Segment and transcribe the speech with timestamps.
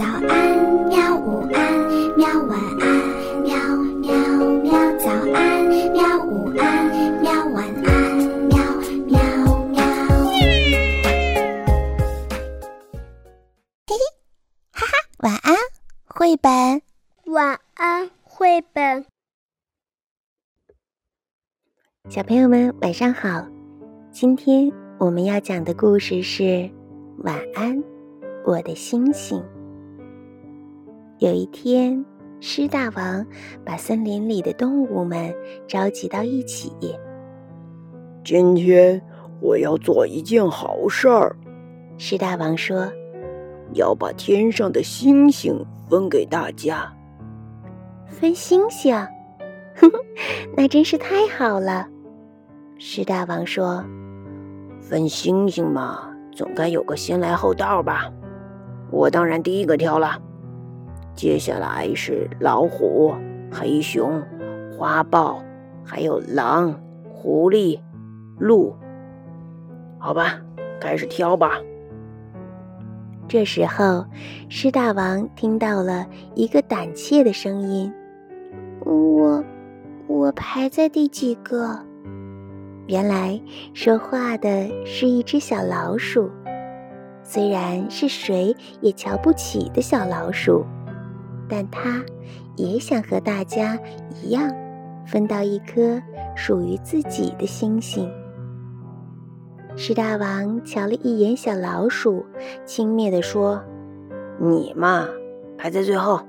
[0.00, 0.56] 早安，
[0.88, 1.14] 喵！
[1.14, 1.60] 午安，
[2.16, 2.26] 喵！
[2.48, 2.88] 晚安，
[3.42, 3.52] 喵
[4.00, 4.16] 喵
[4.62, 4.72] 喵！
[4.98, 6.24] 早安，喵！
[6.24, 6.88] 午安，
[7.20, 7.30] 喵！
[7.48, 8.16] 晚安，
[8.48, 8.56] 喵
[9.04, 9.20] 喵
[9.66, 9.84] 喵！
[13.86, 13.94] 嘿嘿，
[14.72, 15.54] 哈哈，晚安，
[16.06, 16.80] 绘本。
[17.26, 19.04] 晚安，绘本。
[22.08, 23.46] 小朋友们，晚上好！
[24.10, 26.42] 今天我们要讲的故事是
[27.18, 27.84] 《晚安，
[28.46, 29.38] 我的星星》。
[31.20, 32.02] 有一天，
[32.40, 33.26] 狮大王
[33.62, 35.34] 把森林里的动物们
[35.68, 36.72] 召集到一起。
[38.24, 38.98] 今天
[39.42, 41.36] 我要做一件好事儿，
[41.98, 42.90] 狮大王说
[43.76, 46.90] ：“要把天上的星星分给大家。”
[48.08, 48.94] 分星星？
[49.76, 49.92] 哼哼，
[50.56, 51.86] 那真是太好了。
[52.78, 53.84] 狮大王说
[54.80, 58.10] ：“分星星嘛，总该有个先来后到吧？
[58.90, 60.18] 我当然第一个挑了。”
[61.14, 63.14] 接下来是老虎、
[63.52, 64.22] 黑熊、
[64.76, 65.42] 花豹，
[65.84, 66.74] 还有狼、
[67.12, 67.78] 狐狸、
[68.38, 68.74] 鹿。
[69.98, 70.40] 好吧，
[70.80, 71.58] 开始挑吧。
[73.28, 74.06] 这时候，
[74.48, 77.92] 狮大王听到了一个胆怯的声音
[78.84, 79.44] ：“我，
[80.08, 81.78] 我排在第几个？”
[82.88, 83.40] 原来
[83.72, 86.28] 说话的是一只小老鼠，
[87.22, 90.64] 虽然是谁也瞧不起的小老鼠。
[91.50, 92.02] 但他
[92.56, 93.78] 也想和大家
[94.22, 94.48] 一样，
[95.06, 96.00] 分到一颗
[96.36, 98.08] 属于自己的星星。
[99.76, 102.24] 狮大王瞧了一眼小老鼠，
[102.64, 103.62] 轻蔑地说
[104.38, 105.08] ：“你嘛，
[105.58, 106.20] 排在最后，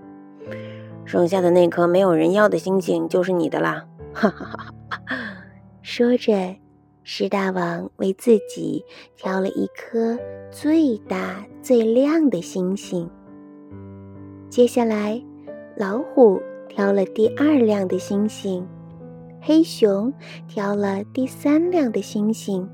[1.06, 4.74] 剩下的那颗没有人要的星星就是你的啦！”哈哈哈
[5.82, 6.56] 说着，
[7.04, 8.86] 狮大王为自己
[9.18, 10.18] 挑了一颗
[10.52, 13.10] 最大最亮的星星。
[14.52, 15.24] 接下来，
[15.78, 18.68] 老虎挑了第二亮的星星，
[19.40, 20.14] 黑熊
[20.46, 22.70] 挑了第三亮的星星，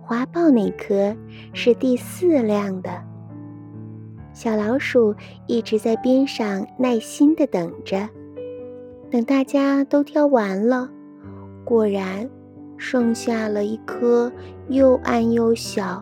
[0.00, 1.16] 花豹那颗
[1.52, 3.02] 是第四亮的。
[4.32, 5.12] 小老鼠
[5.48, 8.08] 一直在边上耐心的等着，
[9.10, 10.88] 等大家都挑完了，
[11.64, 12.30] 果然
[12.76, 14.30] 剩下了一颗
[14.68, 16.00] 又暗又小，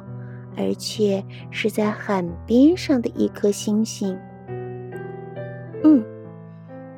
[0.58, 4.14] 而且是在很边上的一颗星星。
[5.86, 6.02] 嗯，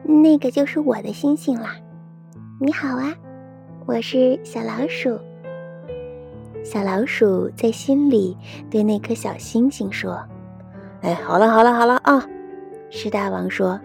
[0.04, 1.74] 那个就是我的星星啦。
[2.60, 3.12] 你好啊，
[3.84, 5.18] 我是小老鼠。
[6.62, 8.36] 小老鼠在心里
[8.70, 10.22] 对那颗小星星说
[11.02, 12.24] ：“哎，好了好了好了啊！”
[12.88, 13.80] 狮大王说：“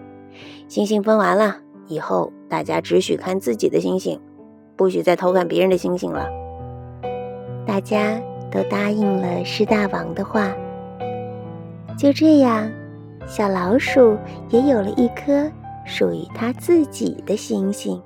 [0.70, 1.58] 星星分完了
[1.88, 4.22] 以后，大家只许看自己的星星，
[4.76, 6.30] 不许再偷看别人的星星了。”
[7.66, 10.54] 大家都答应了狮大王的话。
[11.98, 12.72] 就这样。
[13.28, 14.18] 小老鼠
[14.50, 15.50] 也有了一颗
[15.86, 18.02] 属于它自己的星星。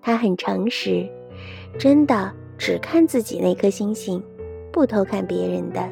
[0.00, 1.08] 它很诚实，
[1.78, 4.22] 真的只看自己那颗星星，
[4.72, 5.86] 不偷看别人的。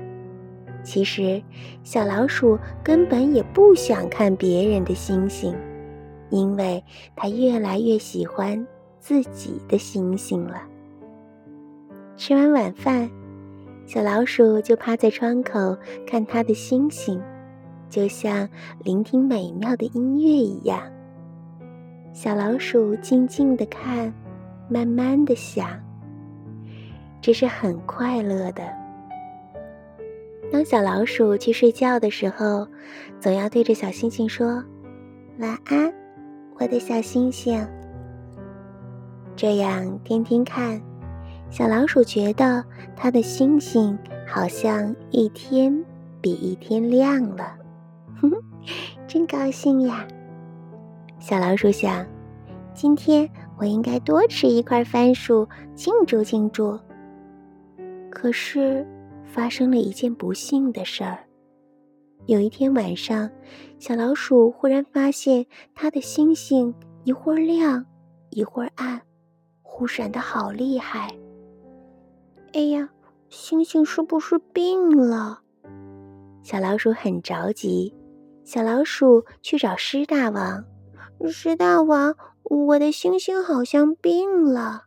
[0.82, 1.42] 其实，
[1.82, 5.54] 小老鼠根本也不想看别人的星星，
[6.30, 6.82] 因为
[7.16, 8.66] 它越来越喜欢
[8.98, 10.62] 自己的星星了。
[12.16, 13.10] 吃完晚饭，
[13.86, 17.20] 小老鼠就趴在窗口看它的星星。
[17.88, 18.48] 就像
[18.84, 20.80] 聆听美妙的音乐一样，
[22.12, 24.12] 小老鼠静静的看，
[24.68, 25.68] 慢慢的想，
[27.20, 28.62] 这是很快乐的。
[30.50, 32.66] 当小老鼠去睡觉的时候，
[33.20, 34.62] 总要对着小星星说
[35.38, 35.92] ：“晚安，
[36.58, 37.66] 我的小星星。”
[39.36, 40.80] 这样天天看，
[41.50, 42.64] 小老鼠觉得
[42.96, 45.84] 它的星星好像一天
[46.20, 47.56] 比一天亮了。
[48.20, 48.32] 哼，
[49.06, 50.06] 真高兴呀！
[51.18, 52.06] 小老鼠想，
[52.74, 56.78] 今天我应该多吃一块番薯庆祝庆祝。
[58.10, 58.86] 可是，
[59.24, 61.18] 发生了一件不幸的事儿。
[62.26, 63.30] 有一天晚上，
[63.78, 66.74] 小老鼠忽然发现它的星星
[67.04, 67.84] 一会儿亮，
[68.30, 69.00] 一会儿暗，
[69.62, 71.14] 忽闪的好厉害。
[72.52, 72.88] 哎呀，
[73.28, 75.40] 星星是不是病了？
[76.42, 77.94] 小老鼠很着急。
[78.48, 80.64] 小老鼠去找狮大王，
[81.30, 84.84] 狮大王，我的星星好像病了。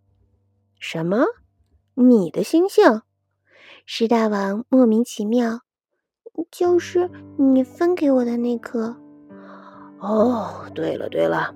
[0.79, 1.27] 什么？
[1.93, 3.03] 你的星星？
[3.85, 5.59] 狮大王莫名其妙。
[6.49, 8.97] 就是你分给我的那颗。
[9.99, 11.53] 哦，对了对了，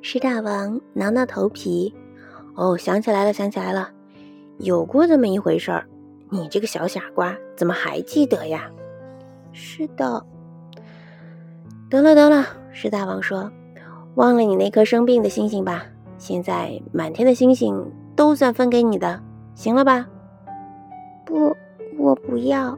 [0.00, 1.94] 狮大王挠挠头皮。
[2.54, 3.92] 哦，想起来了想起来了，
[4.56, 5.86] 有过这么一回事儿。
[6.30, 8.70] 你这个小傻瓜，怎么还记得呀？
[9.52, 10.26] 是的。
[11.88, 13.50] 得了得了，狮大王说
[14.16, 15.84] ：“忘了你那颗生病的星星吧。
[16.18, 19.22] 现在满天的星星都算分给你的，
[19.54, 20.06] 行了吧？”
[21.24, 21.56] 不，
[21.96, 22.76] 我不要。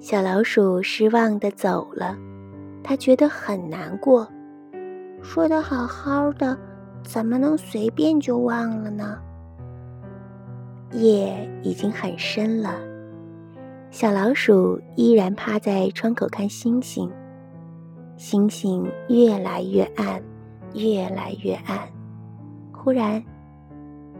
[0.00, 2.16] 小老鼠失望的走了，
[2.82, 4.26] 它觉得很难过。
[5.22, 6.56] 说的好好的，
[7.02, 9.18] 怎么能随便就忘了呢？
[10.92, 12.80] 夜已经很深了，
[13.90, 17.08] 小老鼠依然趴在窗口看星星。
[18.18, 20.20] 星星越来越暗，
[20.74, 21.78] 越来越暗。
[22.72, 23.22] 忽然，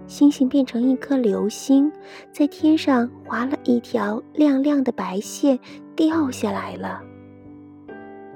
[0.06, 1.90] 星星变成一颗流星，
[2.32, 5.58] 在天上划了一条亮亮的白线，
[5.96, 7.02] 掉下来了。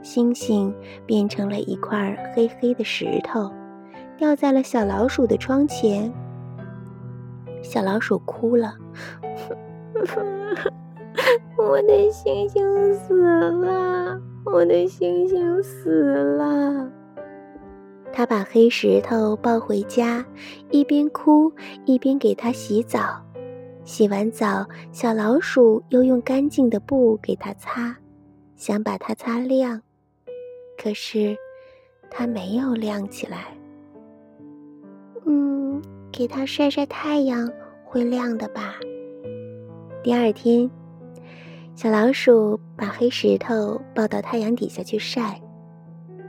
[0.03, 0.75] 星星
[1.07, 3.49] 变成了一块黑黑的石头，
[4.19, 6.13] 掉在了小老鼠的窗前。
[7.63, 8.75] 小老鼠哭了
[11.57, 16.03] ：“我的星星死了。”我的星星死
[16.37, 16.91] 了。
[18.13, 20.25] 他把黑石头抱回家，
[20.71, 21.51] 一边哭
[21.87, 23.23] 一边给它洗澡。
[23.85, 27.97] 洗完澡，小老鼠又用干净的布给它擦，
[28.55, 29.81] 想把它擦亮。
[30.77, 31.37] 可是，
[32.11, 33.57] 它没有亮起来。
[35.25, 35.81] 嗯，
[36.13, 37.51] 给它晒晒太阳
[37.85, 38.75] 会亮的吧。
[40.03, 40.71] 第二天。
[41.75, 45.41] 小老鼠把黑石头抱到太阳底下去晒，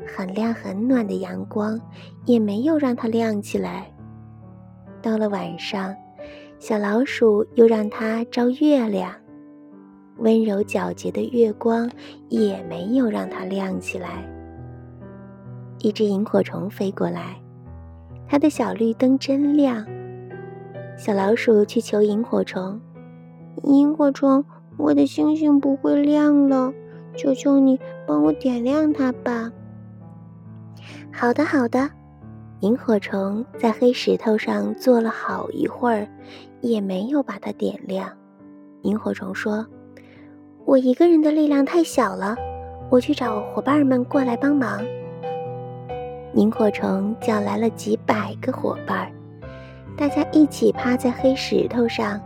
[0.07, 1.79] 很亮很暖的阳光
[2.25, 3.91] 也没有让它亮起来。
[5.01, 5.93] 到了晚上，
[6.59, 9.13] 小老鼠又让它照月亮，
[10.17, 11.91] 温柔皎洁的月光
[12.29, 14.27] 也没有让它亮起来。
[15.79, 17.37] 一只萤火虫飞过来，
[18.27, 19.85] 它的小绿灯真亮。
[20.97, 22.79] 小老鼠去求萤火虫，
[23.63, 24.43] 萤火虫。
[24.83, 26.73] 我的星星不会亮了，
[27.15, 29.49] 求求你帮我点亮它吧。
[31.09, 31.89] 好的，好的。
[32.59, 36.05] 萤火虫在黑石头上坐了好一会儿，
[36.59, 38.09] 也没有把它点亮。
[38.81, 39.65] 萤火虫说
[40.65, 42.35] ：“我一个人的力量太小了，
[42.89, 44.83] 我去找伙伴们过来帮忙。”
[46.35, 49.09] 萤火虫叫来了几百个伙伴，
[49.95, 52.19] 大家一起趴在黑石头上。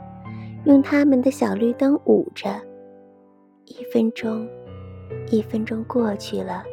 [0.65, 2.49] 用他们的小绿灯捂着，
[3.65, 4.47] 一分钟，
[5.29, 6.63] 一分钟过去了，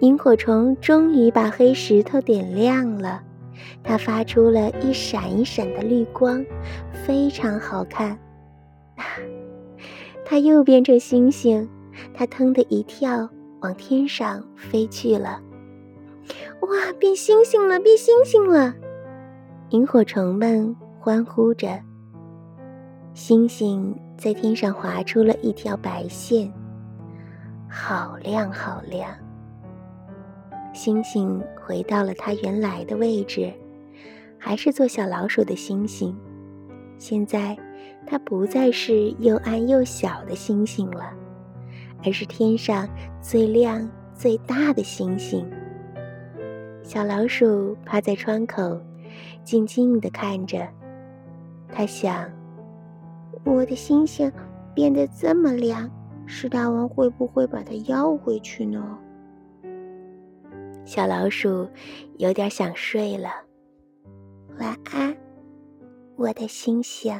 [0.00, 3.22] 萤火虫终于把黑石头点亮了，
[3.82, 6.44] 它发出了一闪一闪的绿光，
[6.92, 8.18] 非常好看。
[10.24, 11.68] 它又变成星星，
[12.12, 13.28] 它腾的一跳，
[13.60, 15.40] 往天上飞去了。
[16.60, 18.74] 哇，变星星了，变星星了！
[19.70, 21.68] 萤火虫们欢呼着。
[23.14, 26.52] 星星在天上划出了一条白线，
[27.70, 29.08] 好亮好亮。
[30.72, 33.52] 星星回到了它原来的位置，
[34.36, 36.12] 还是做小老鼠的星星。
[36.98, 37.56] 现在，
[38.04, 41.12] 它不再是又暗又小的星星了，
[42.04, 42.88] 而是天上
[43.20, 45.48] 最亮最大的星星。
[46.82, 48.80] 小老鼠趴在窗口，
[49.44, 50.66] 静静地看着。
[51.68, 52.28] 它想。
[53.44, 54.30] 我的星星
[54.74, 55.90] 变得这么亮，
[56.26, 58.98] 狮大王会不会把它要回去呢？
[60.84, 61.68] 小老鼠
[62.18, 63.30] 有点想睡了。
[64.58, 65.16] 晚安，
[66.16, 67.18] 我的星星。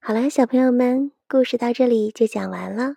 [0.00, 2.94] 好了，小朋友们，故事到这里就讲完了。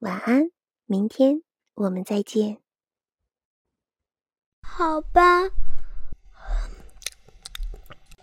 [0.00, 0.50] 晚安，
[0.86, 1.42] 明天
[1.74, 2.58] 我们再见。
[4.62, 5.67] 好吧。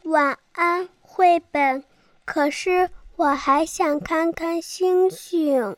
[0.06, 1.84] 晚安，绘本。
[2.26, 5.76] 可是我还想看看星星。